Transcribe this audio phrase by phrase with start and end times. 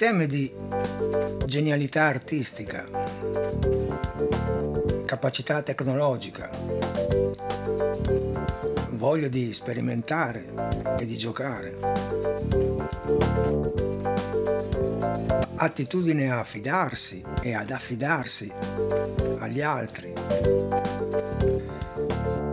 [0.00, 0.48] insieme di
[1.44, 2.88] genialità artistica,
[5.04, 6.48] capacità tecnologica,
[8.90, 10.44] voglia di sperimentare
[11.00, 11.76] e di giocare,
[15.56, 18.52] attitudine a fidarsi e ad affidarsi
[19.38, 20.12] agli altri.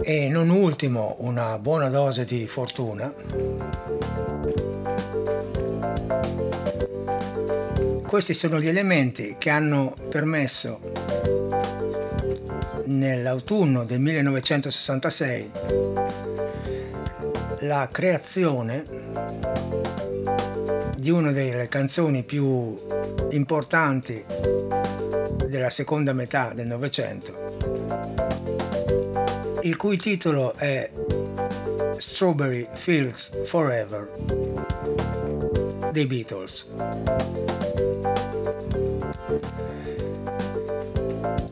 [0.01, 3.13] E non ultimo una buona dose di fortuna,
[8.15, 10.79] questi sono gli elementi che hanno permesso
[12.85, 15.51] nell'autunno del 1966
[17.63, 18.85] la creazione
[20.95, 22.81] di una delle canzoni più
[23.31, 24.23] importanti
[25.47, 27.57] della seconda metà del Novecento
[29.63, 30.89] il cui titolo è
[31.97, 34.09] Strawberry Fields Forever
[35.91, 37.74] dei Beatles.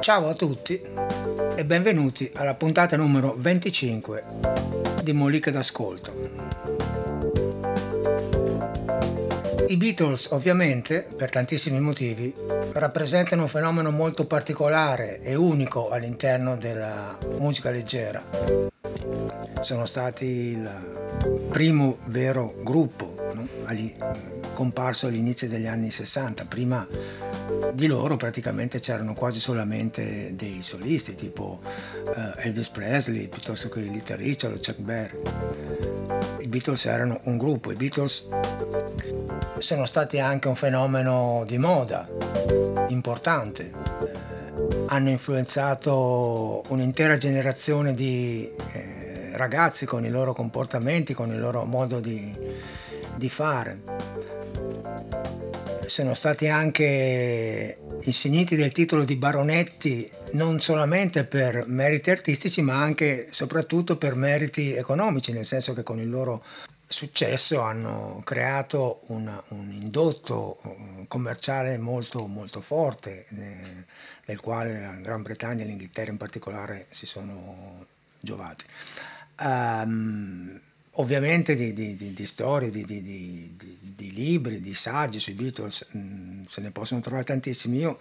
[0.04, 0.82] Ciao a tutti
[1.56, 4.24] e benvenuti alla puntata numero 25
[5.02, 6.12] di Moliche d'Ascolto.
[9.70, 12.36] I Beatles ovviamente, per tantissimi motivi,
[12.74, 18.22] rappresentano un fenomeno molto particolare e unico all'interno della musica leggera.
[19.62, 23.48] Sono stati il primo vero gruppo no?
[24.54, 26.44] comparso all'inizio degli anni 60.
[26.44, 26.86] Prima
[27.74, 31.60] di loro praticamente c'erano quasi solamente dei solisti tipo
[32.06, 35.20] uh, Elvis Presley piuttosto che Little Richard o Chuck Berry.
[36.40, 38.28] I Beatles erano un gruppo, i Beatles
[39.58, 42.08] sono stati anche un fenomeno di moda
[42.88, 43.72] importante.
[43.72, 51.64] Eh, hanno influenzato un'intera generazione di eh, ragazzi con i loro comportamenti, con il loro
[51.64, 52.36] modo di,
[53.16, 53.93] di fare.
[55.94, 63.28] Sono stati anche insigniti del titolo di baronetti non solamente per meriti artistici ma anche
[63.28, 66.44] e soprattutto per meriti economici, nel senso che con il loro
[66.88, 70.60] successo hanno creato una, un indotto
[71.08, 73.86] commerciale molto, molto forte, eh,
[74.26, 77.86] del quale la Gran Bretagna e l'Inghilterra in particolare si sono
[78.20, 78.66] giovati.
[79.42, 80.60] Um,
[80.94, 86.62] ovviamente di, di, di, di storie, di, libri, di saggi sui Beatles mh, mm, se
[86.62, 87.80] ne possono trovare tantissimi.
[87.80, 88.00] Io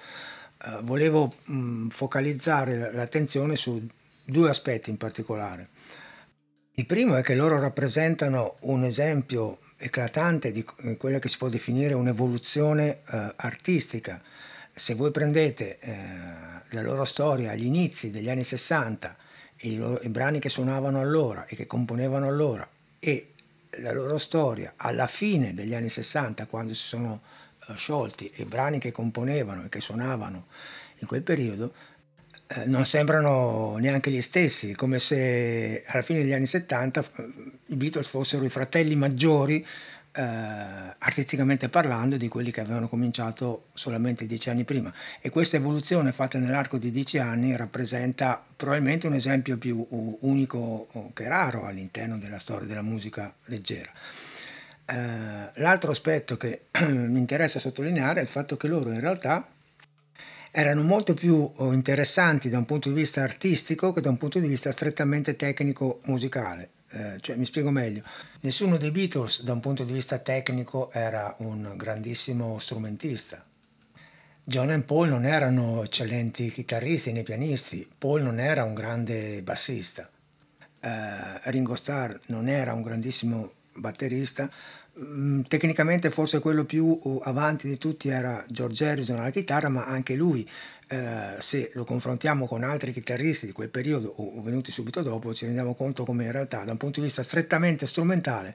[0.64, 3.84] uh, volevo mh, mm, focalizzare l'attenzione su
[4.24, 5.68] due aspetti in particolare.
[6.74, 11.48] Il primo è che loro rappresentano un esempio eclatante di eh, quella che si può
[11.48, 14.22] definire un'evoluzione eh, artistica.
[14.72, 15.94] Se voi prendete eh,
[16.70, 19.16] la loro storia agli inizi degli anni 60
[19.56, 22.66] e i, loro, i brani che suonavano allora e che componevano allora
[23.04, 23.32] e
[23.78, 27.20] la loro storia alla fine degli anni 60 quando si sono
[27.66, 30.46] eh, sciolti e i brani che componevano e che suonavano
[30.98, 31.74] in quel periodo
[32.46, 37.32] eh, non sembrano neanche gli stessi, come se alla fine degli anni 70 eh,
[37.66, 39.66] i Beatles fossero i fratelli maggiori
[40.12, 46.12] eh, artisticamente parlando di quelli che avevano cominciato solamente dieci anni prima e questa evoluzione
[46.12, 49.86] fatta nell'arco di dieci anni rappresenta probabilmente un esempio più
[50.20, 53.90] unico che raro all'interno della storia della musica leggera.
[54.84, 59.46] Eh, l'altro aspetto che mi interessa sottolineare è il fatto che loro in realtà
[60.50, 64.46] erano molto più interessanti da un punto di vista artistico che da un punto di
[64.46, 66.68] vista strettamente tecnico-musicale.
[66.92, 68.02] Eh, cioè, mi spiego meglio,
[68.40, 73.44] nessuno dei Beatles da un punto di vista tecnico era un grandissimo strumentista.
[74.44, 80.10] John e Paul non erano eccellenti chitarristi né pianisti, Paul non era un grande bassista,
[80.80, 84.50] eh, Ringo Starr non era un grandissimo batterista,
[85.00, 89.86] Mm, tecnicamente forse quello più uh, avanti di tutti era George Harrison alla chitarra, ma
[89.86, 90.46] anche lui,
[90.92, 95.46] eh, se lo confrontiamo con altri chitarristi di quel periodo o venuti subito dopo, ci
[95.46, 98.54] rendiamo conto come in realtà da un punto di vista strettamente strumentale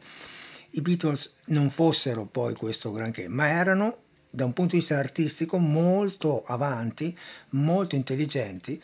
[0.72, 3.98] i Beatles non fossero poi questo granché, ma erano
[4.30, 7.18] da un punto di vista artistico molto avanti,
[7.50, 8.80] molto intelligenti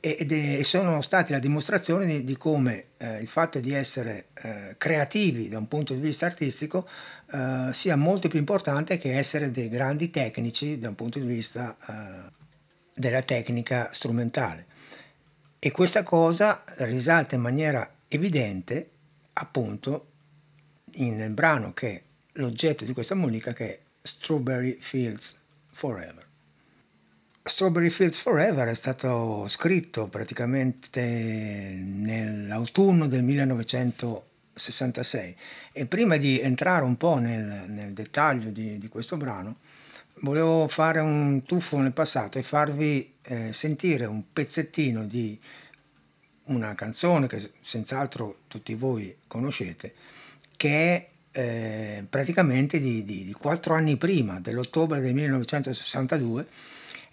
[0.00, 5.48] è, sono stati la dimostrazione di, di come eh, il fatto di essere eh, creativi
[5.48, 6.88] da un punto di vista artistico
[7.32, 11.76] eh, sia molto più importante che essere dei grandi tecnici da un punto di vista
[11.88, 12.37] eh,
[12.98, 14.66] della tecnica strumentale.
[15.58, 18.90] E questa cosa risalta in maniera evidente
[19.34, 20.06] appunto
[20.96, 22.02] nel brano che è
[22.34, 26.26] l'oggetto di questa musica che è Strawberry Fields Forever.
[27.42, 31.02] Strawberry Fields Forever è stato scritto praticamente
[31.80, 34.26] nell'autunno del 1960
[34.58, 35.36] 66.
[35.72, 39.58] E prima di entrare un po' nel, nel dettaglio di, di, questo brano,
[40.22, 45.38] volevo fare un tuffo nel passato e farvi eh, sentire un pezzettino di
[46.44, 49.94] una canzone che senz'altro tutti voi conoscete,
[50.56, 56.46] che è eh, praticamente di, di, di, quattro anni prima, dell'ottobre del 1962,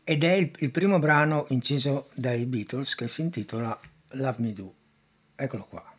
[0.03, 3.77] ed è il, il primo brano inciso dai Beatles che si intitola
[4.11, 4.73] Love Me Do.
[5.35, 5.93] Eccolo qua.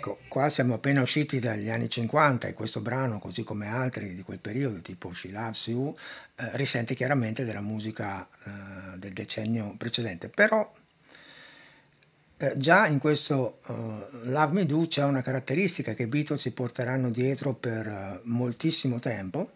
[0.00, 4.38] Qua siamo appena usciti dagli anni 50 e questo brano, così come altri di quel
[4.38, 5.94] periodo, tipo She Loves You,
[6.36, 10.28] eh, risente chiaramente della musica eh, del decennio precedente.
[10.28, 10.72] Però
[12.38, 13.74] eh, già in questo uh,
[14.24, 19.00] Love Me Do c'è una caratteristica che i Beatles si porteranno dietro per uh, moltissimo
[19.00, 19.52] tempo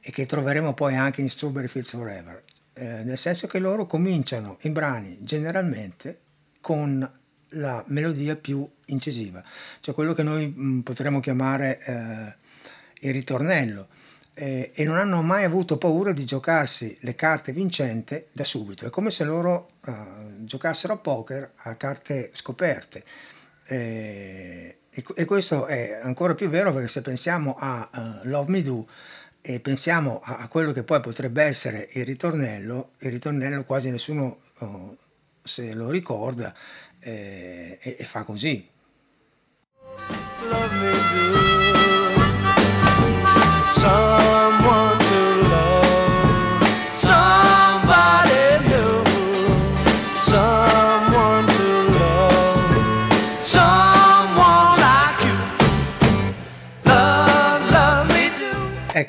[0.00, 2.42] e che troveremo poi anche in Strawberry Fields Forever,
[2.74, 6.20] eh, nel senso che loro cominciano i brani generalmente
[6.60, 7.19] con
[7.50, 9.42] la melodia più incisiva,
[9.80, 13.88] cioè quello che noi mm, potremmo chiamare eh, il ritornello.
[14.32, 18.86] Eh, e non hanno mai avuto paura di giocarsi le carte vincente da subito.
[18.86, 19.92] È come se loro eh,
[20.44, 23.04] giocassero a poker a carte scoperte.
[23.66, 28.88] E, e, questo è ancora più vero perché se pensiamo a uh, Love Me Do
[29.40, 34.38] e pensiamo a, a, quello che poi potrebbe essere il ritornello, il ritornello quasi nessuno
[34.58, 34.96] uh,
[35.42, 36.54] se lo ricorda,
[37.02, 38.68] e, e, e fa così.
[40.48, 41.59] Love me do.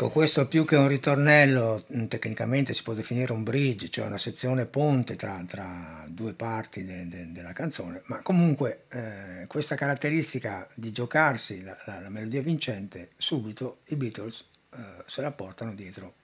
[0.02, 4.18] Ecco, questo più che un ritornello, mm, tecnicamente si può definire un bridge, cioè una
[4.18, 10.68] sezione ponte tra, tra due parti de, de, della canzone, ma comunque eh, questa caratteristica
[10.74, 14.44] di giocarsi la, la, la, melodia vincente, subito i Beatles
[14.74, 16.16] eh, se la portano dietro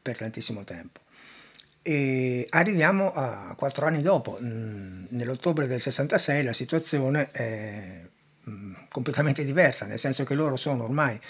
[0.00, 1.00] per tantissimo tempo.
[1.82, 8.00] E arriviamo a quattro anni dopo, mm, nell'ottobre del 66 la situazione è
[8.48, 11.20] mm, completamente diversa, nel senso che loro sono ormai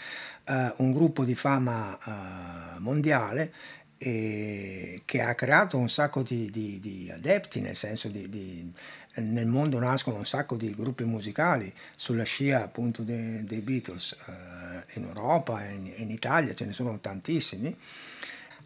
[0.49, 3.53] uh, un gruppo di fama uh, mondiale
[3.99, 8.73] e che ha creato un sacco di, di, di adepti, nel senso di, di,
[9.17, 14.99] nel mondo nascono un sacco di gruppi musicali sulla scia appunto dei, dei Beatles, uh,
[14.99, 17.77] in Europa e in, in, Italia ce ne sono tantissimi.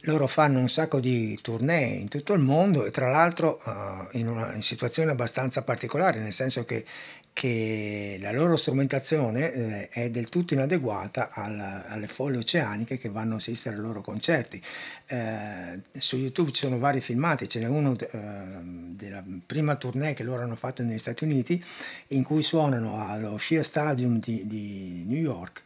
[0.06, 4.28] Loro fanno un sacco di tournée in tutto il mondo e tra l'altro uh, in
[4.28, 6.84] una in situazione abbastanza particolare, nel senso che
[7.32, 13.34] che la loro strumentazione eh, è del tutto inadeguata alla, alle folle oceaniche che vanno
[13.34, 14.62] a assistere ai loro concerti.
[15.06, 18.18] Eh, su YouTube ci sono vari filmati, ce n'è uno eh,
[18.62, 21.62] della prima tournée che loro hanno fatto negli Stati Uniti
[22.08, 25.62] in cui suonano allo Shea Stadium di, di New York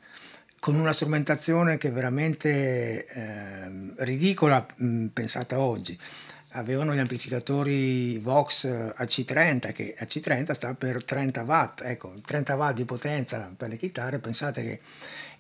[0.59, 5.97] con una strumentazione che è veramente ehm, ridicola mh, pensata oggi
[6.57, 12.85] avevano gli amplificatori Vox AC30 che AC30 sta per 30 watt ecco 30 watt di
[12.85, 14.19] potenza per le chitarre.
[14.19, 14.81] Pensate che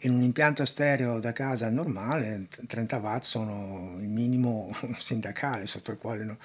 [0.00, 5.98] in un impianto stereo da casa normale 30 watt sono il minimo sindacale sotto il
[5.98, 6.36] quale no,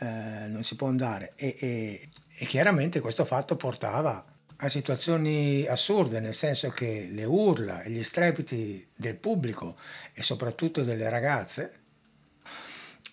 [0.00, 1.32] eh, non si può andare.
[1.36, 4.24] E, e, e chiaramente questo fatto portava
[4.64, 9.76] a situazioni assurde, nel senso che le urla e gli strepiti del pubblico
[10.12, 11.80] e soprattutto delle ragazze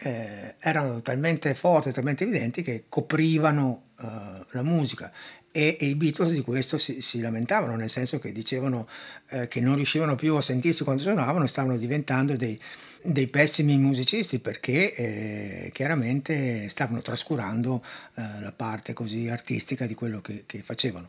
[0.02, 4.06] eh, erano talmente forti, talmente evidenti che coprivano uh,
[4.52, 5.12] la musica
[5.52, 8.88] e, e, i Beatles di questo si, si, lamentavano, nel senso che dicevano
[9.30, 12.60] eh, che non riuscivano più a sentirsi quando suonavano, stavano diventando dei,
[13.02, 17.84] dei pessimi musicisti perché eh, chiaramente stavano trascurando
[18.16, 21.08] eh, la parte così artistica di quello che, che facevano.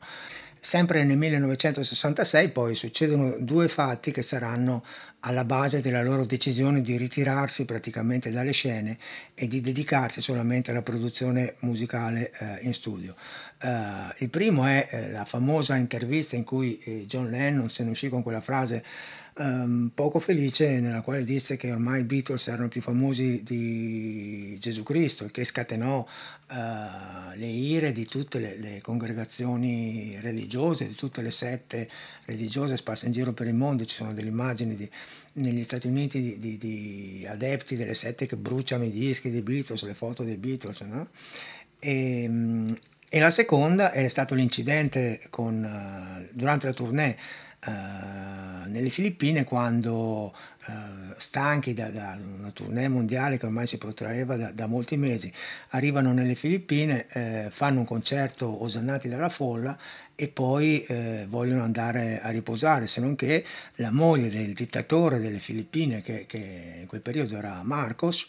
[0.62, 4.84] Sempre nel 1966 poi succedono due fatti che saranno
[5.20, 8.98] alla base della loro decisione di ritirarsi praticamente dalle scene
[9.34, 13.14] e di dedicarsi solamente alla produzione musicale eh, in studio.
[13.62, 17.90] Uh, il primo è eh, la famosa intervista in cui eh, John Lennon se ne
[17.90, 18.84] uscì con quella frase
[19.38, 24.82] um, poco felice nella quale disse che ormai i Beatles erano più famosi di Gesù
[24.82, 26.54] Cristo, che scatenò uh,
[27.36, 31.88] le ire di tutte le, le, congregazioni religiose, di tutte le sette
[32.26, 33.84] religiose sparse in giro per il mondo.
[33.84, 34.88] Ci sono delle immagini di,
[35.34, 39.82] negli Stati Uniti di, di, di, adepti delle sette che bruciano i dischi dei Beatles,
[39.84, 40.80] le foto dei Beatles.
[40.80, 41.08] No?
[41.78, 42.76] E, um,
[43.12, 47.16] e la seconda è stato l'incidente con, uh, durante la tournée
[47.66, 50.32] uh, nelle Filippine quando
[50.66, 50.72] uh,
[51.16, 55.32] stanchi da, da, una tournée mondiale che ormai si protraeva da, da molti mesi,
[55.70, 59.78] arrivano nelle Filippine, eh, fanno un concerto osannati dalla folla
[60.14, 63.42] e poi eh, vogliono andare a riposare, se non che
[63.76, 68.28] la moglie del dittatore delle Filippine, che, che in quel periodo era Marcos,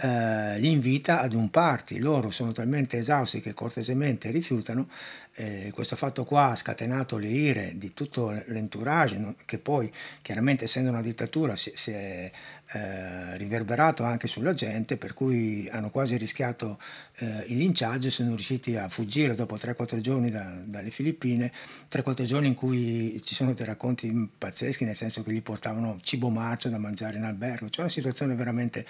[0.00, 1.98] eh, li invita ad un party.
[1.98, 4.88] Loro sono talmente esausti che cortesemente rifiutano.
[5.34, 9.34] Eh, questo fatto qua ha scatenato le ire di tutto l'entourage, no?
[9.44, 9.90] che poi
[10.22, 12.30] chiaramente essendo una dittatura si, si è
[12.72, 16.78] eh, riverberato anche sulla gente, per cui hanno quasi rischiato
[17.16, 21.52] eh, il linciaggio e sono riusciti a fuggire dopo 3-4 giorni da, dalle Filippine,
[21.90, 26.30] 3-4 giorni in cui ci sono dei racconti pazzeschi, nel senso che gli portavano cibo
[26.30, 28.86] marcio da mangiare in albergo, c'è una situazione veramente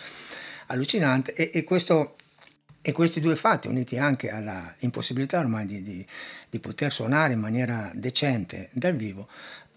[0.68, 2.16] allucinante e, e, questo,
[2.80, 6.06] e questi due fatti uniti anche alla impossibilità ormai di, di,
[6.48, 9.28] di poter suonare in maniera decente dal vivo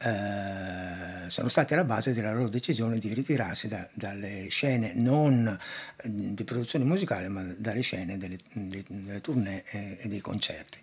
[0.03, 6.09] eh, sono stati alla base della loro decisione di ritirarsi da, dalle scene non eh,
[6.09, 10.79] di produzione musicale ma dalle scene delle, delle tournée e, e dei concerti.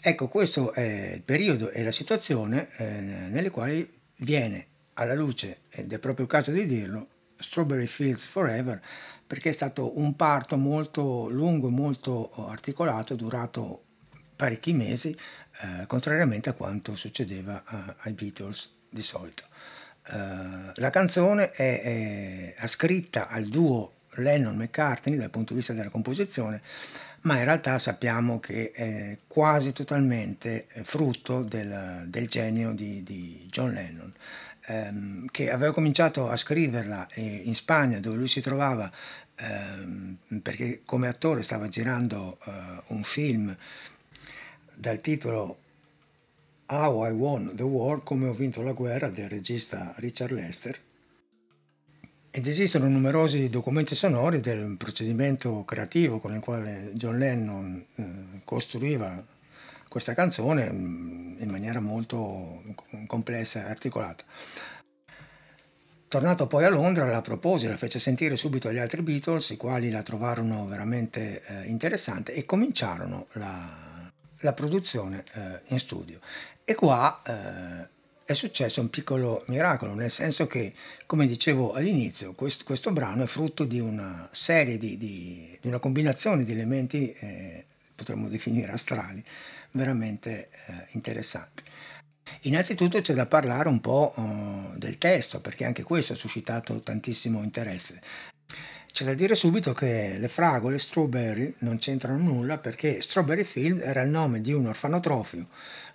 [0.00, 3.88] Ecco, questo è il periodo e la situazione eh, nelle quali
[4.18, 8.80] viene alla luce, ed è proprio il caso di dirlo, Strawberry Fields Forever
[9.26, 13.82] perché è stato un parto molto lungo, molto articolato, durato
[14.34, 19.44] parecchi mesi, eh, contrariamente a quanto succedeva a, ai Beatles di solito.
[20.10, 26.62] Uh, la canzone è, è ascritta al duo Lennon-McCartney dal punto di vista della composizione,
[27.22, 33.72] ma in realtà sappiamo che è quasi totalmente frutto del, del genio di, di John
[33.72, 34.14] Lennon
[34.68, 38.90] ehm, che aveva cominciato a scriverla eh, in Spagna dove lui si trovava
[39.36, 42.50] ehm, perché come attore stava girando eh,
[42.88, 43.56] un film
[44.74, 45.58] dal titolo
[46.66, 50.78] How I Won the War, come ho vinto la guerra del regista Richard Lester.
[52.30, 59.24] Ed esistono numerosi documenti sonori del procedimento creativo con il quale John Lennon eh, costruiva
[59.88, 62.62] questa canzone mm, in maniera molto
[63.06, 64.24] complessa e articolata.
[66.08, 69.90] Tornato poi a Londra la propose, la fece sentire subito agli altri Beatles, i quali
[69.90, 76.18] la trovarono veramente eh, interessante e cominciarono la, la produzione eh, in studio.
[76.64, 77.88] E qua eh,
[78.24, 80.74] è successo un piccolo miracolo, nel senso che,
[81.06, 85.78] come dicevo all'inizio, questo, questo brano è frutto di una serie di, di, di una
[85.78, 87.64] combinazione di elementi, eh,
[87.98, 89.22] potremmo definire astrali,
[89.72, 91.64] veramente eh, interessanti.
[92.42, 97.42] Innanzitutto c'è da parlare un po' uh, del testo, perché anche questo ha suscitato tantissimo
[97.42, 98.00] interesse.
[98.92, 104.02] C'è da dire subito che le fragole Strawberry non c'entrano nulla perché Strawberry Field era
[104.02, 105.48] il nome di un orfanotrofio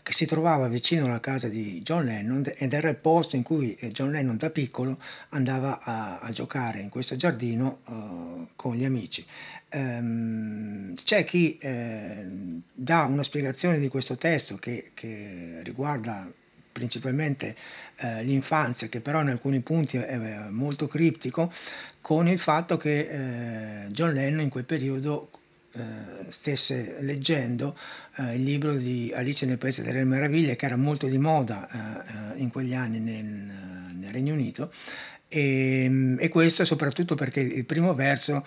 [0.04, 3.76] che si trovava vicino alla casa di John Lennon ed era il posto in cui
[3.92, 9.26] John Lennon da piccolo andava a, a giocare in questo giardino uh, con gli amici.
[9.72, 12.28] Um, c'è chi eh,
[12.72, 16.32] dà una spiegazione di questo testo che, che riguarda
[16.72, 17.56] principalmente
[17.98, 20.18] eh, l'infanzia, che però in alcuni punti è
[20.50, 21.52] molto criptico,
[22.02, 25.43] con il fatto che eh, John Lennon in quel periodo eh,
[26.28, 27.78] stesse leggendo
[28.18, 32.40] eh, il libro di Alice nel Paese delle Meraviglie, che era molto di moda eh,
[32.40, 34.72] in quegli anni nel, nel Regno Unito,
[35.28, 38.46] e, e, questo soprattutto perché il primo verso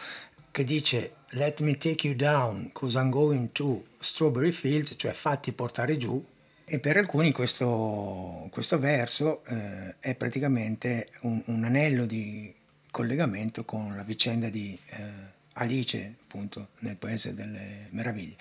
[0.53, 5.53] che dice Let me take you down, cause I'm going to Strawberry Fields, cioè fatti
[5.53, 6.25] portare giù,
[6.65, 12.55] e per alcuni questo, questo verso eh, è praticamente un, un, anello di
[12.91, 18.37] collegamento con la vicenda di eh, Alice, appunto, nel Paese delle Meraviglie.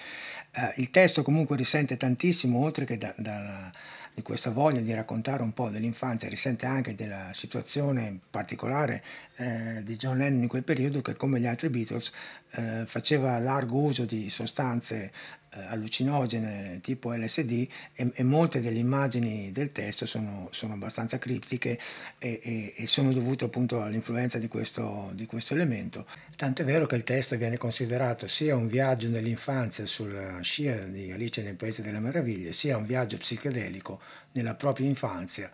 [0.51, 3.71] Eh, il testo comunque risente tantissimo, oltre che da, dalla,
[4.15, 9.03] di questa voglia di raccontare un po' dell'infanzia, risente anche della situazione particolare
[9.35, 12.13] eh, di John Lennon in quel periodo che come gli altri Beatles
[12.51, 15.11] eh, faceva largo uso di sostanze
[15.55, 21.79] eh, allucinogene tipo LSD e, e, molte delle immagini del testo sono, sono abbastanza criptiche
[22.17, 26.05] e, e, e, sono dovute appunto all'influenza di questo, di questo elemento.
[26.35, 31.11] Tanto è vero che il testo viene considerato sia un viaggio nell'infanzia sulla scia di
[31.11, 34.01] Alice nel Paese delle Meraviglie, sia un viaggio psichedelico
[34.33, 35.51] nella propria infanzia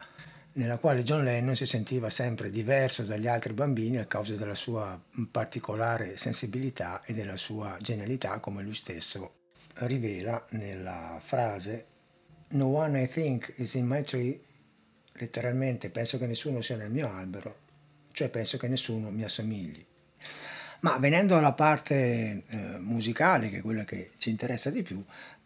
[0.54, 5.02] nella quale John Lennon si sentiva sempre diverso dagli altri bambini a causa della sua
[5.30, 9.36] particolare sensibilità e della sua genialità, come lui stesso
[9.76, 11.86] rivela nella frase
[12.50, 14.38] No one I think is in my tree,
[15.14, 17.60] letteralmente penso che nessuno sia nel mio albero,
[18.12, 19.86] cioè penso che nessuno mi assomigli.
[20.82, 25.02] Ma venendo alla parte eh, musicale, che è quella che ci interessa di più,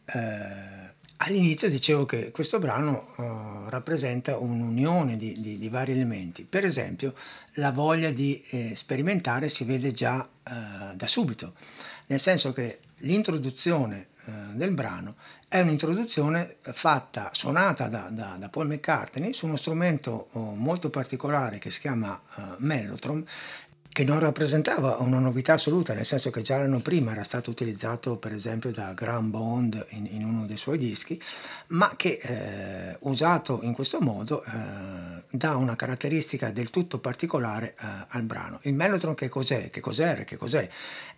[0.06, 6.44] eh, all'inizio dicevo che questo brano eh, rappresenta un'unione di, di, di, vari elementi.
[6.44, 7.14] Per esempio,
[7.54, 11.54] la voglia di eh, sperimentare si vede già eh, da subito,
[12.08, 15.16] nel senso che l'introduzione eh, del brano
[15.48, 21.72] è un'introduzione fatta, suonata da, da, da, Paul McCartney su uno strumento molto particolare che
[21.72, 23.24] si chiama uh, Mellotron
[23.96, 28.18] che non rappresentava una novità assoluta, nel senso che già l'anno prima era stato utilizzato
[28.18, 31.18] per esempio da Graham Bond in, in uno dei suoi dischi,
[31.68, 34.50] ma che eh, usato in questo modo eh,
[35.30, 38.60] dà una caratteristica del tutto particolare eh, al brano.
[38.64, 39.70] Il mellotron che cos'è?
[39.70, 40.25] Che cos'era?
[40.25, 40.68] Che cos'è?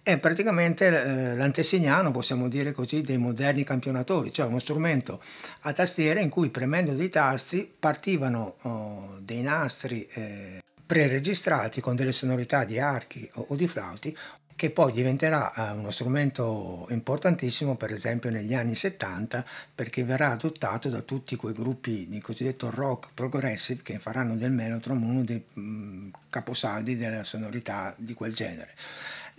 [0.03, 5.19] È praticamente eh, l'antesignano, possiamo dire così, dei moderni campionatori, cioè uno strumento
[5.61, 12.13] a tastiera in cui premendo dei tasti partivano oh, dei nastri eh, preregistrati con delle
[12.13, 14.17] sonorità di archi o, di flauti
[14.55, 19.45] che poi diventerà eh, uno strumento importantissimo per esempio negli anni 70
[19.75, 25.03] perché verrà adottato da tutti quei gruppi di cosiddetto rock progressive che faranno del Mellotron
[25.03, 28.73] uno dei mh, caposaldi della sonorità di quel genere.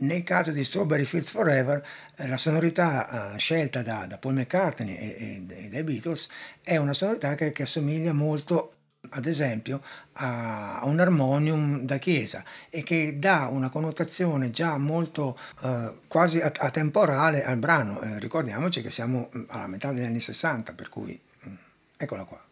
[0.01, 1.85] Nel caso di Strawberry Fields Forever,
[2.15, 6.29] eh, la sonorità eh, scelta da, Paul McCartney e, dai Beatles
[6.63, 8.75] è una sonorità che, che assomiglia molto
[9.11, 9.83] ad esempio
[10.15, 17.45] a, un armonium da chiesa e che dà una connotazione già molto eh, quasi atemporale
[17.45, 18.01] al brano.
[18.01, 21.19] Eh, ricordiamoci che siamo mm, alla metà degli anni 60, per cui
[21.49, 21.55] mm,
[21.97, 22.43] eccola qua.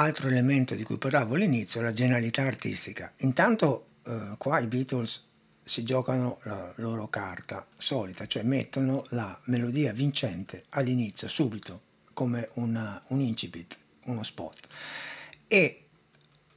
[0.00, 3.12] Altro elemento di cui parlavo all'inizio è la genialità artistica.
[3.18, 5.28] Intanto eh, qua i Beatles
[5.62, 11.82] si giocano la loro carta solita, cioè mettono la melodia vincente all'inizio, subito,
[12.12, 14.66] come una, un incipit, uno spot.
[15.46, 15.84] E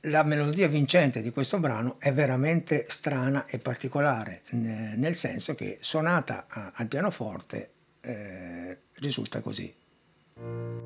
[0.08, 6.48] la melodia vincente di questo brano è veramente strana e particolare, nel senso che suonata
[6.74, 10.83] al pianoforte eh, risulta così.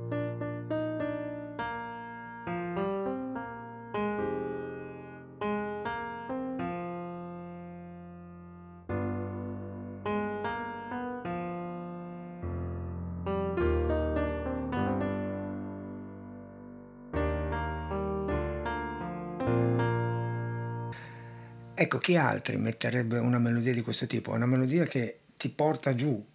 [22.07, 24.31] Ecco, chi altri metterebbe una melodia di questo tipo?
[24.31, 26.25] Una melodia che ti porta giù.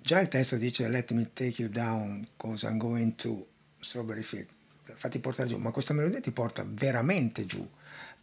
[0.00, 3.44] Già il testo dice Let me take you down, cause I'm going to
[3.80, 4.46] Strawberry Field.
[4.82, 7.68] Fatti portare giù, ma questa melodia ti porta veramente giù.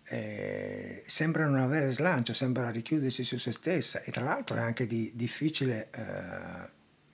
[0.10, 4.88] Eh, sembra non avere slancio, sembra richiudersi su se stessa e tra l'altro è anche
[4.88, 6.70] di difficile eh,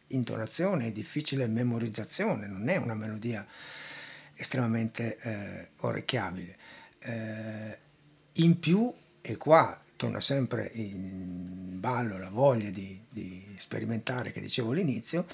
[0.08, 3.46] intonazione, difficile memorizzazione, non è una melodia
[4.36, 6.58] estremamente eh, orecchiabile.
[7.00, 7.78] Eh,
[8.34, 8.94] in più
[9.26, 15.26] e qua torna sempre in ballo la voglia di, di sperimentare che dicevo all'inizio,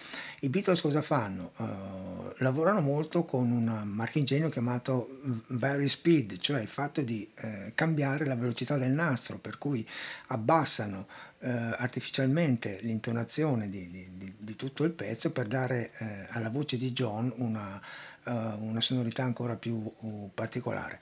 [0.41, 1.51] i Beatles cosa fanno?
[1.57, 5.09] Uh, lavorano molto con un marchingegno chiamato
[5.47, 9.87] Very Speed, cioè il fatto di uh, cambiare la velocità del nastro, per cui
[10.27, 11.07] abbassano
[11.39, 11.47] uh,
[11.77, 15.91] artificialmente l'intonazione di, di, di, tutto il pezzo per dare
[16.29, 17.81] alla voce di John una,
[18.25, 19.91] una sonorità ancora più
[20.33, 20.99] particolare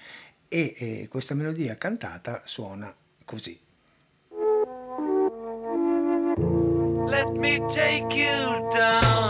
[0.49, 2.93] e eh, questa melodia cantata suona
[3.25, 3.59] così.
[7.07, 9.26] Let me take you down.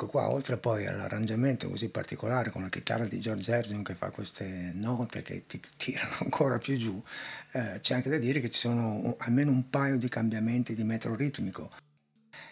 [0.00, 4.08] Ecco qua, oltre poi all'arrangiamento così particolare con la chitarra di George Harrison che fa
[4.08, 7.02] queste note che ti tirano ancora più giù,
[7.52, 11.14] eh, c'è anche da dire che ci sono almeno un paio di cambiamenti di metro
[11.14, 11.70] ritmico.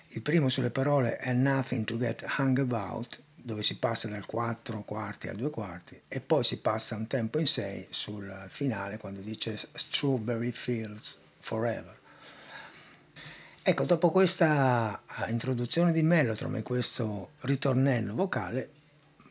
[0.08, 4.82] Il primo sulle parole è Nothing to get hung about, dove si passa dal 4
[4.82, 9.20] quarti al 2 quarti, e poi si passa un tempo in 6 sul finale quando
[9.20, 11.97] dice Strawberry Fields Forever.
[13.68, 18.70] Ecco, dopo questa ah, introduzione di Mellotron e questo ritornello vocale,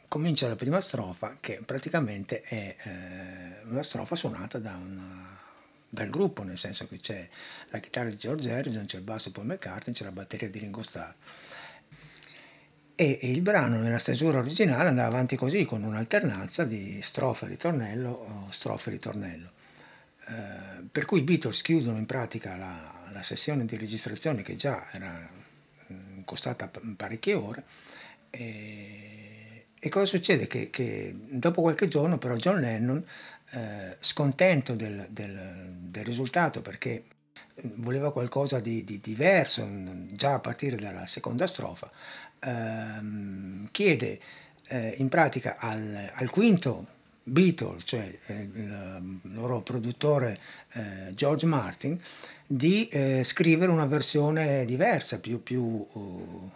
[0.08, 5.40] comincia la prima strofa che praticamente è eh, una strofa suonata da una,
[5.90, 7.28] dal gruppo, nel senso che c'è
[7.70, 10.60] la chitarra di George Harrison, c'è il basso di Paul McCartney, c'è la batteria di
[10.60, 11.16] Ringo Starr.
[12.94, 17.50] E, e il brano nella stesura originale andava avanti così, con un'alternanza di strofa e
[17.50, 19.57] ritornello o strofa e ritornello.
[20.30, 24.92] Eh, per cui i Beatles chiudono in pratica la, la sessione di registrazione che già
[24.92, 25.30] era
[25.92, 27.64] mm, costata parecchie ore
[28.30, 30.48] e, e cosa succede?
[30.48, 33.04] Che, che, dopo qualche giorno però John Lennon,
[33.52, 37.06] eh, scontento del, del, del, risultato perché
[37.76, 39.68] voleva qualcosa di, di, diverso
[40.12, 41.90] già a partire dalla seconda strofa,
[42.40, 44.20] ehm, chiede
[44.68, 46.96] eh, in pratica al, al quinto
[47.30, 50.40] Beatles, cioè eh, il loro produttore
[50.74, 52.00] eh, George Martin,
[52.46, 56.52] di eh, scrivere una versione diversa, più, più uh,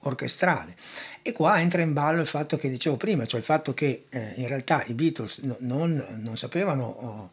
[0.00, 0.74] orchestrale.
[1.22, 4.32] E qua entra in ballo il fatto che dicevo prima, cioè il fatto che eh,
[4.36, 7.30] in realtà i Beatles no, non, non, sapevano oh,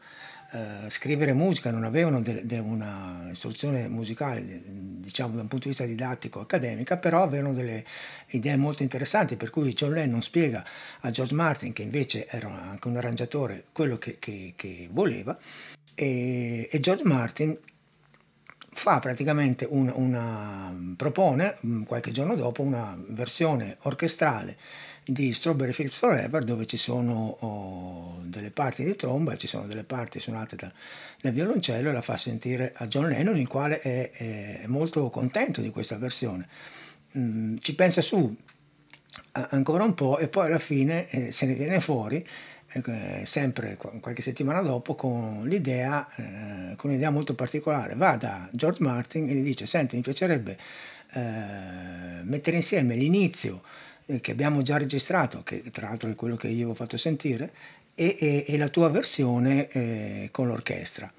[0.52, 5.70] eh, scrivere musica, non avevano de, de una istruzione musicale, diciamo da un punto di
[5.70, 7.84] vista didattico, accademica, però avevano delle
[8.28, 10.64] idee molto interessanti, per cui John Lennon spiega
[11.02, 15.38] a George Martin, che invece era anche un arrangiatore, quello che, che, che voleva,
[15.96, 17.58] e, e George Martin
[18.78, 24.56] fa praticamente una, una, propone mm, qualche giorno dopo una versione orchestrale
[25.08, 29.66] di Strawberry Fields Forever dove ci sono oh, delle parti di tromba e ci sono
[29.68, 30.72] delle parti suonate da,
[31.22, 35.62] dal violoncello e la fa sentire a John Lennon il quale è, è molto contento
[35.62, 36.48] di questa versione
[37.18, 38.36] mm, ci pensa su
[39.32, 42.26] ancora un po' e poi alla fine eh, se ne viene fuori
[42.74, 47.96] eh, sempre qualche settimana dopo con l'idea, eh, con un'idea molto particolare.
[47.96, 50.58] Va da George Martin e gli dice, senti, mi piacerebbe
[51.14, 53.62] eh, mettere insieme l'inizio
[54.22, 57.52] che abbiamo già registrato, che tra l'altro è quello che io ho fatto sentire,
[57.94, 61.12] e, e, e la tua versione eh, con l'orchestra.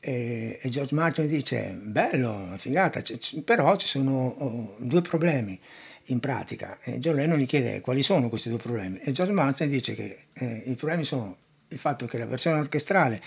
[0.00, 5.58] E, e, George Martin dice, bello, figata, c- però ci sono oh, due problemi
[6.06, 6.78] in pratica.
[6.82, 10.18] E John Lennon gli chiede quali sono questi due problemi e George Martin dice che
[10.32, 11.36] eh, i problemi sono
[11.68, 13.20] il fatto che la versione orchestrale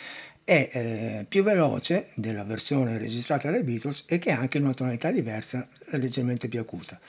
[0.44, 5.12] è eh, più veloce della versione registrata dai Beatles e che ha anche una tonalità
[5.12, 7.00] diversa, leggermente più acuta.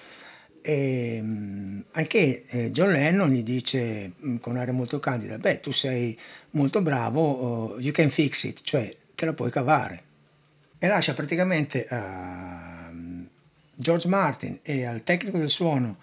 [0.62, 5.72] E, mm, anche eh, John Lennon gli dice mm, con aria molto candida, beh tu
[5.72, 6.18] sei
[6.50, 10.02] molto bravo, uh, you can fix it, cioè te la puoi cavare.
[10.78, 13.26] E lascia praticamente uh,
[13.74, 15.98] George Martin e al tecnico del suono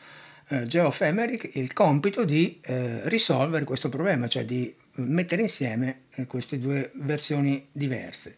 [0.50, 6.58] eh, Geoff Emerick il compito di eh, risolvere questo problema, cioè di mettere insieme queste
[6.58, 8.38] due versioni diverse.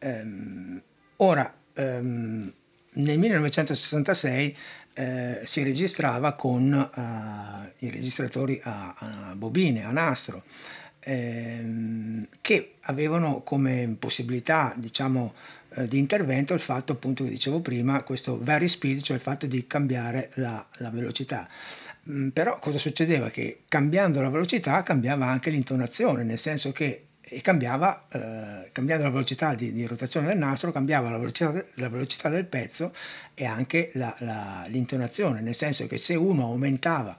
[0.00, 0.82] Ehm,
[1.16, 2.52] ora, ehm,
[2.90, 4.56] nel 1966
[4.98, 10.42] eh, si registrava con uh, i registratori a, a, bobine, a nastro,
[10.98, 15.34] ehm, che avevano come possibilità, diciamo,
[15.76, 19.46] eh, di intervento il fatto appunto che dicevo prima, questo very speed, cioè il fatto
[19.46, 21.48] di cambiare la, la velocità.
[22.10, 23.30] Mm, però cosa succedeva?
[23.30, 29.10] Che cambiando la velocità cambiava anche l'intonazione, nel senso che e cambiava, eh, cambiando la
[29.10, 32.92] velocità di, di, rotazione del nastro, cambiava la velocità, la velocità del pezzo
[33.34, 37.16] e anche la, la, l'intonazione, nel senso che se uno aumentava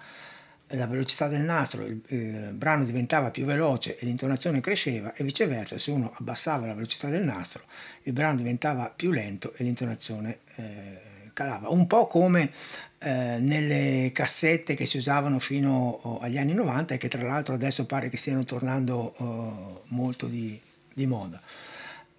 [0.74, 5.78] la velocità del nastro, il, il, brano diventava più veloce e l'intonazione cresceva e viceversa,
[5.78, 7.64] se uno abbassava la velocità del nastro,
[8.04, 11.70] il brano diventava più lento e l'intonazione eh, calava.
[11.70, 12.52] Un po' come
[13.00, 17.56] eh, nelle cassette che si usavano fino oh, agli anni 90 e che tra l'altro
[17.56, 20.60] adesso pare che stiano tornando oh, molto di,
[20.94, 21.40] di moda.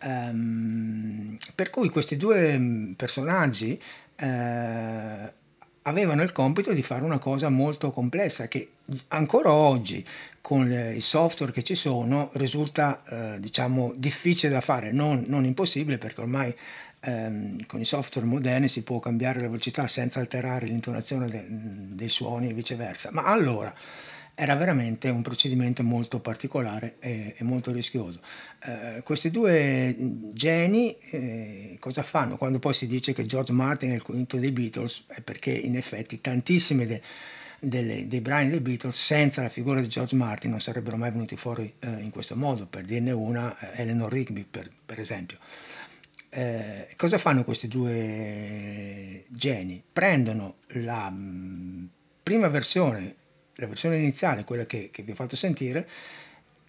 [0.02, 3.78] Um, per cui questi due mm, personaggi
[4.16, 5.32] eh,
[5.82, 8.70] avevano il compito di fare una cosa molto complessa che
[9.08, 10.04] ancora oggi
[10.40, 15.98] con i software che ci sono risulta eh, diciamo difficile da fare, non, non impossibile
[15.98, 16.54] perché ormai
[17.00, 22.08] ehm, con i software moderni si può cambiare la velocità senza alterare l'intonazione de, dei
[22.08, 23.10] suoni e viceversa.
[23.12, 23.74] Ma allora
[24.34, 28.20] era veramente un procedimento molto particolare e, e molto rischioso.
[28.64, 29.94] Eh, questi due
[30.32, 32.36] geni eh, cosa fanno?
[32.36, 35.76] Quando poi si dice che George Martin è il quinto dei Beatles è perché in
[35.76, 37.02] effetti tantissime de,
[37.58, 41.36] delle, dei brani dei Beatles senza la figura di George Martin non sarebbero mai venuti
[41.36, 45.36] fuori eh, in questo modo, per dirne una eh, Eleanor Rigby per, per esempio.
[46.30, 49.82] Eh, cosa fanno questi due geni?
[49.92, 51.84] Prendono la mh, mm,
[52.22, 53.16] prima versione
[53.60, 55.88] la versione iniziale, quella che, che vi ho fatto sentire,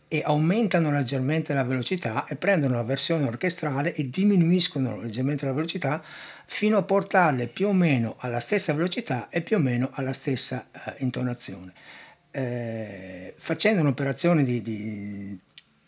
[0.07, 6.03] e aumentano leggermente la velocità e prendono la versione orchestrale e diminuiscono leggermente la velocità
[6.45, 10.67] fino a portarle più o meno alla stessa velocità e più o meno alla stessa
[10.69, 11.71] eh, intonazione.
[12.29, 15.39] Eh, facendo un'operazione di, di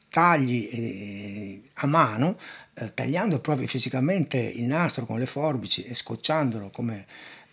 [0.10, 2.38] tagli eh, a mano,
[2.76, 7.06] eh, tagliando proprio fisicamente il nastro con le forbici e scocciandolo come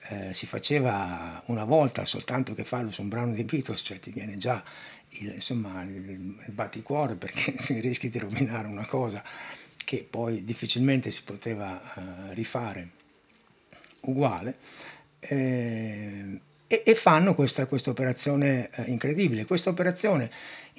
[0.09, 4.11] eh, si faceva una volta soltanto che farlo su un brano di Beatles, cioè ti
[4.11, 4.63] viene già
[5.21, 9.23] il, insomma, il, il batticuore perché rischi di rovinare una cosa
[9.85, 12.91] che poi difficilmente si poteva uh, rifare
[14.03, 14.57] uguale.
[15.19, 19.45] Eh, e, e, fanno questa, questa operazione eh, incredibile.
[19.45, 20.31] Questa operazione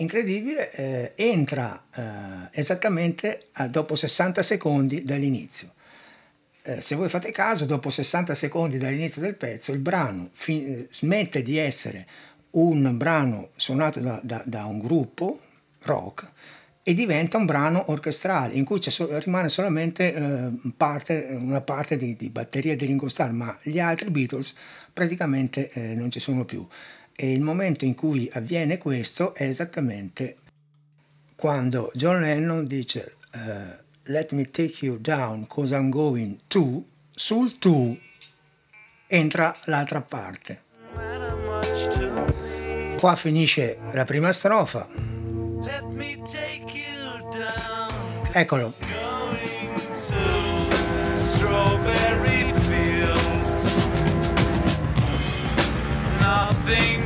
[0.01, 5.73] incredibile eh, entra eh, esattamente dopo 60 secondi dall'inizio
[6.63, 11.41] eh, se voi fate caso, dopo 60 secondi dall'inizio del pezzo, il brano fi- smette
[11.41, 12.05] di essere
[12.51, 15.39] un brano suonato da, da, da, un gruppo
[15.83, 16.29] rock
[16.83, 22.15] e diventa un brano orchestrale in cui so- rimane solamente eh, parte, una parte di,
[22.15, 24.53] di, batteria di Ringo Starr, ma gli altri Beatles
[24.93, 26.67] praticamente eh, non ci sono più.
[27.23, 30.37] E il momento in cui avviene questo è esattamente
[31.35, 37.59] quando John Lennon dice eh, Let me take you down cause I'm going to, sul
[37.59, 37.95] to
[39.05, 40.63] entra l'altra parte.
[42.97, 44.89] Qua finisce la prima strofa.
[48.31, 48.73] Eccolo.
[56.19, 57.00] Nothing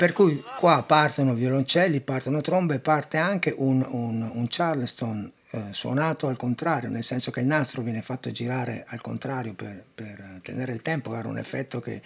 [0.00, 6.26] per cui qua partono violoncelli, partono trombe, parte anche un, un, un Charleston eh, suonato
[6.28, 10.72] al contrario, nel senso che il nastro viene fatto girare al contrario per, per tenere
[10.72, 12.00] il tempo, era un effetto che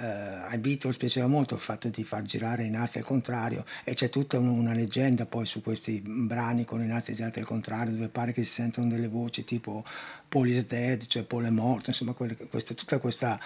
[0.00, 3.94] eh, ai Beatles piaceva molto il fatto di far girare i nastri al contrario e
[3.94, 8.08] c'è tutta una leggenda poi su questi brani con i nastri girati al contrario dove
[8.08, 9.84] pare che si sentono delle voci tipo
[10.28, 13.40] Paul is dead, cioè Paul è morto, insomma quelle, questa, tutta questa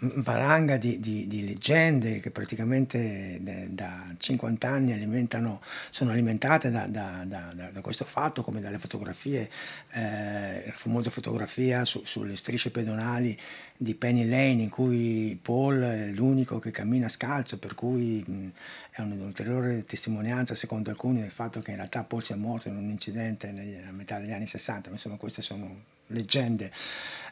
[0.00, 5.60] valanga di, di, di, leggende che praticamente da 50 anni alimentano,
[5.90, 9.50] sono alimentate da, da, da, da, questo fatto, come dalle fotografie,
[9.92, 13.38] eh, la famosa fotografia su, sulle strisce pedonali
[13.76, 18.48] di Penny Lane in cui Paul è l'unico che cammina scalzo, per cui mh,
[18.92, 22.88] è un'ulteriore testimonianza secondo alcuni del fatto che in realtà Paul sia morto in un
[22.88, 26.72] incidente negli, a metà degli anni 60, ma insomma queste sono leggende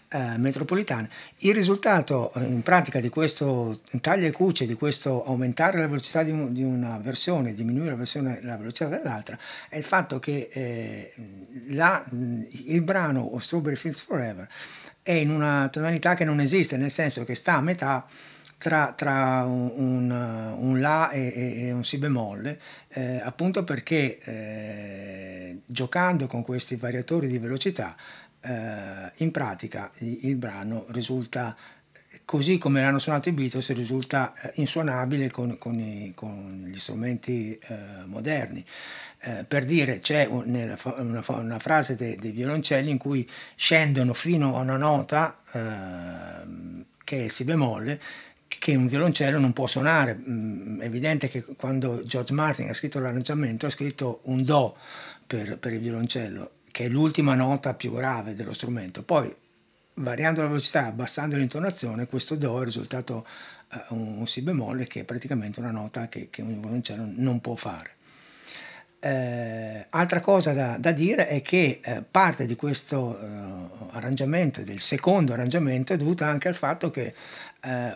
[0.09, 1.09] eh, metropolitane.
[1.39, 6.23] Il risultato eh, in pratica di questo taglia e cuce, di questo aumentare la velocità
[6.23, 10.49] di, un, di una versione, diminuire la, versione, la, velocità dell'altra, è il fatto che
[10.53, 11.13] eh,
[11.69, 14.49] la, il brano Strawberry Fields Forever
[15.03, 18.07] è in una tonalità che non esiste, nel senso che sta a metà
[18.59, 25.61] tra, tra un, un, un, La e, e, un Si bemolle, eh, appunto perché eh,
[25.65, 27.97] giocando con questi variatori di velocità
[28.41, 31.57] eh, in pratica il, brano risulta
[32.25, 37.59] così come l'hanno suonato i Beatles risulta eh, insuonabile con, con, i, con gli strumenti
[37.59, 38.65] eh, moderni
[39.21, 44.57] eh, per dire c'è una, una, una frase dei, dei, violoncelli in cui scendono fino
[44.57, 48.01] a una nota ehm, che è il si bemolle
[48.47, 50.17] che un violoncello non può suonare.
[50.17, 54.77] Mm, è evidente che quando George Martin ha scritto l'arrangiamento ha scritto un Do
[55.27, 59.03] per, per il violoncello che è l'ultima nota più grave dello strumento.
[59.03, 59.35] Poi,
[59.95, 63.27] variando la velocità, abbassando l'intonazione, questo Do è risultato
[63.73, 67.41] uh, un, un Si bemolle che è praticamente una nota che, che un violoncello non
[67.41, 67.97] può fare.
[69.01, 73.27] Eh, altra cosa da, da, dire è che eh, parte di questo eh,
[73.91, 77.13] arrangiamento, del secondo arrangiamento, è dovuta anche al fatto che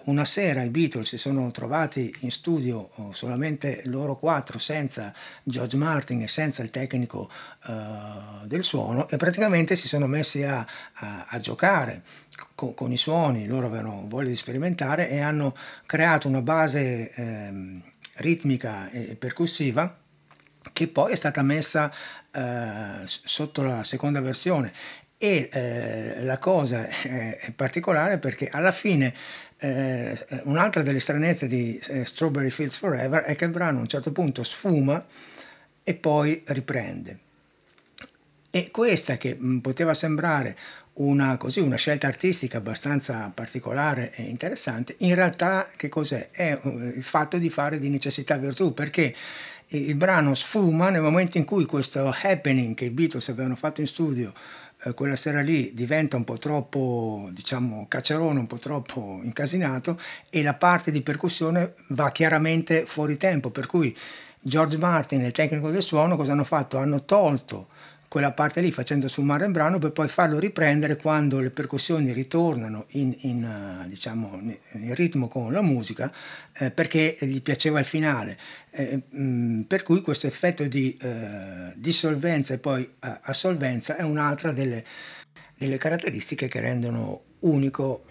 [0.04, 5.76] una sera i Beatles si sono trovati in studio oh, solamente loro quattro, senza George
[5.76, 7.30] Martin e senza il tecnico
[7.68, 12.02] eh, del suono, e praticamente si sono messi a, a, a giocare
[12.54, 15.54] con, con, i suoni, loro avevano voglia di sperimentare e hanno
[15.86, 17.82] creato una base ehm,
[18.16, 19.98] ritmica e percussiva
[20.72, 21.92] che poi è stata messa
[22.32, 24.72] eh, sotto la seconda versione
[25.22, 29.14] e eh, la cosa è particolare perché alla fine
[29.58, 33.86] eh, un'altra delle stranezze di eh, Strawberry Fields Forever è che il brano a un
[33.86, 35.06] certo punto sfuma
[35.84, 37.18] e poi riprende.
[38.50, 40.56] E questa che mh, poteva sembrare
[40.94, 46.30] una, così, una, scelta artistica abbastanza particolare e interessante, in realtà che cos'è?
[46.32, 49.14] È uh, il fatto di fare di necessità virtù, perché
[49.68, 53.86] il brano sfuma nel momento in cui questo happening che i Beatles avevano fatto in
[53.86, 59.98] studio eh, quella sera lì diventa un po' troppo, diciamo, cacciarone, un po' troppo incasinato
[60.28, 63.96] e la parte di percussione va chiaramente fuori tempo, per cui
[64.40, 66.78] George Martin e il tecnico del suono cosa hanno fatto?
[66.78, 67.68] Hanno tolto
[68.12, 72.84] quella parte lì facendo sfumare il brano per poi farlo riprendere quando le percussioni ritornano
[72.88, 74.38] in, in, uh, diciamo,
[74.72, 76.12] in ritmo con la musica
[76.58, 78.36] eh, perché gli piaceva il finale.
[78.70, 84.02] Eh, mh, mm, per cui questo effetto di eh, dissolvenza e poi uh, assolvenza è
[84.02, 84.84] un'altra delle,
[85.56, 88.04] delle caratteristiche che rendono unico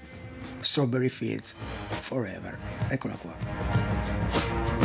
[0.61, 1.53] Strawberry Fields
[1.99, 2.57] Forever.
[2.87, 4.80] Eccola qua.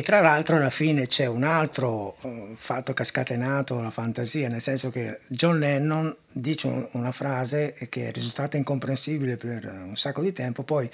[0.00, 4.62] Tra l'altro alla fine c'è un altro uh, fatto che ha scatenato la fantasia, nel
[4.62, 10.22] senso che John Lennon dice un, una frase che è risultata incomprensibile per un sacco
[10.22, 10.90] di tempo, poi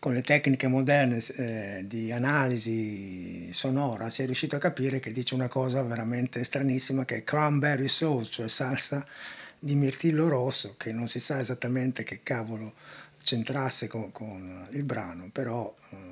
[0.00, 5.34] con le tecniche moderne eh, di analisi sonora si è riuscito a capire che dice
[5.34, 9.06] una cosa veramente stranissima che è cranberry sauce, cioè salsa
[9.56, 12.72] di mirtillo rosso, che non si sa esattamente che cavolo
[13.22, 15.72] c'entrasse con, con il brano, però...
[15.90, 16.11] Uh,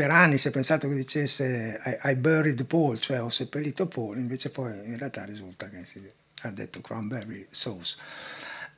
[0.00, 4.16] per anni si è pensato che dicesse I, I buried Paul, cioè ho seppellito Paul,
[4.16, 6.00] invece poi in realtà risulta che si
[6.40, 7.98] ha detto cranberry sauce.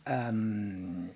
[0.08, 1.14] Um,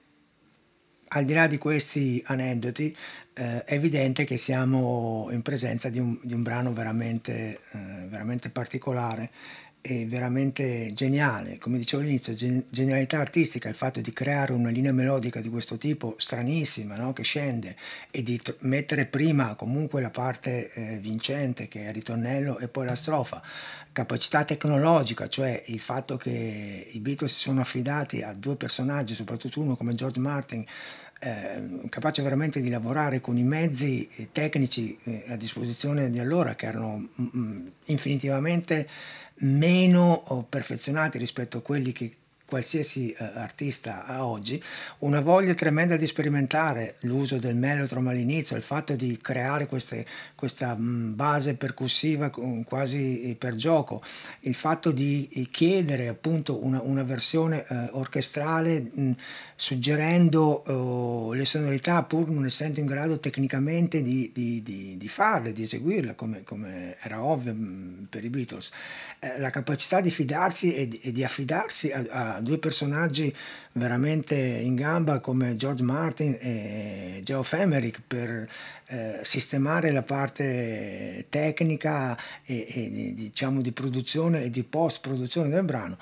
[1.09, 2.97] al di là di questi aneddoti,
[3.35, 8.49] eh, è evidente che siamo in presenza di un, di un brano veramente, eh, veramente
[8.51, 9.31] particolare
[10.07, 15.49] veramente geniale, come dicevo all'inizio, genialità artistica, il fatto di creare una linea melodica di
[15.49, 17.13] questo tipo stranissima, no?
[17.13, 17.77] che scende
[18.11, 22.69] e di t- mettere prima comunque la parte eh, vincente che è il ritornello e
[22.69, 23.43] poi la strofa,
[23.93, 29.61] capacità tecnologica, cioè il fatto che i Beatles si sono affidati a due personaggi, soprattutto
[29.61, 30.65] uno come George Martin,
[31.19, 36.55] eh, capace veramente di lavorare con i mezzi eh, tecnici eh, a disposizione di allora
[36.55, 38.87] che erano mm, mm infinitivamente
[39.41, 44.63] meno perfezionati rispetto a quelli che qualsiasi eh, artista ha oggi,
[45.01, 50.77] una voglia tremenda di sperimentare l'uso del mellotron all'inizio, il fatto di creare queste, questa
[50.77, 52.31] mm, base percussiva
[52.65, 54.03] quasi per gioco,
[54.41, 59.13] il fatto di eh, chiedere appunto una, una versione eh, orchestrale mh, mm,
[59.57, 65.53] suggerendo uh, le sonorità pur non essendo in grado tecnicamente di, di, di, di farle,
[65.53, 68.71] di eseguirle come, come era ovvio mh, mm, per i Beatles.
[69.19, 73.35] Eh, la capacità di fidarsi e di, e affidarsi a, a, due personaggi
[73.77, 78.49] veramente in gamba come George Martin e Geoff Emerick per
[78.87, 85.65] eh, sistemare la parte tecnica e, e diciamo di produzione e di post produzione del
[85.65, 85.99] brano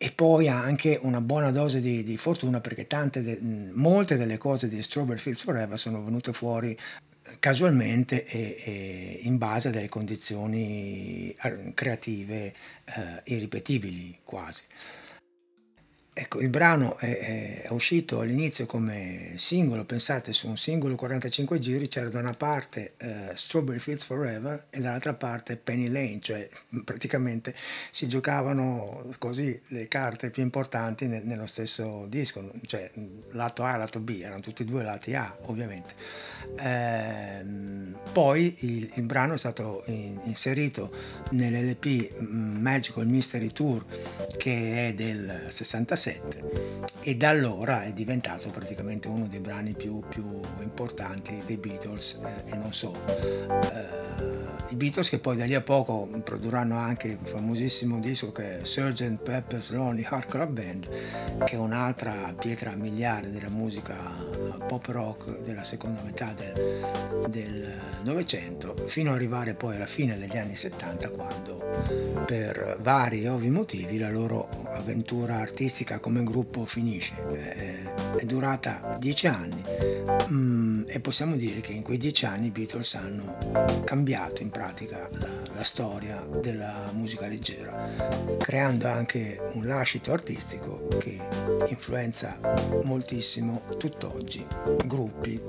[0.00, 3.38] e poi anche una buona dose di, di fortuna perché de,
[3.72, 9.38] molte delle cose di Strawberry Fields Forever sono venute fuori eh, casualmente e, e in
[9.38, 14.62] base a delle condizioni eh, creative eh, irripetibili quasi.
[16.20, 21.86] Ecco, il brano è, è, uscito all'inizio come singolo, pensate su un singolo 45 giri
[21.86, 26.48] c'era da una parte uh, Strawberry Fields Forever e dall'altra parte Penny Lane, cioè
[26.84, 27.54] praticamente
[27.92, 32.90] si giocavano così le carte più importanti ne, nello stesso disco, cioè
[33.30, 35.94] lato A e lato B, erano tutti e due lati A ovviamente.
[36.58, 40.90] Ehm, poi il, il, brano è stato in, inserito
[41.30, 43.84] nell'LP mm, Magical Mystery Tour
[44.36, 50.02] che è del 66 2007 e da allora è diventato praticamente uno dei brani più,
[50.08, 52.98] più importanti dei Beatles eh, e non solo.
[53.06, 53.96] Eh,
[54.70, 58.64] I Beatles che poi da lì a poco produrranno anche il famosissimo disco che è
[58.64, 59.22] Sgt.
[59.22, 60.88] Pepper's Lonely Heart Club Band,
[61.44, 63.96] che è un'altra pietra miliare della musica
[64.66, 66.34] pop rock della seconda metà
[67.28, 73.28] del Novecento, fino ad arrivare poi alla fine degli anni 70 quando per vari e
[73.28, 77.14] ovvi motivi la loro avventura artistica come gruppo finisce.
[78.16, 79.62] È durata dieci anni
[80.30, 83.38] mm, e possiamo dire che in quei dieci anni i Beatles hanno
[83.84, 91.18] cambiato in pratica la, la storia della musica leggera, creando anche un lascito artistico che
[91.68, 92.38] influenza
[92.84, 94.44] moltissimo tutt'oggi
[94.86, 95.40] gruppi,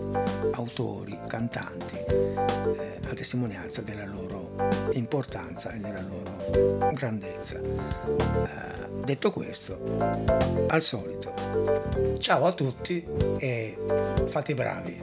[0.52, 4.56] autori, cantanti, eh, a testimonianza della loro
[4.94, 7.60] importanza e della loro grandezza.
[7.60, 9.80] Eh, detto questo,
[10.68, 11.34] al solito.
[12.20, 13.06] Ciao a tutti
[13.40, 13.78] e
[14.28, 15.02] fate i bravi.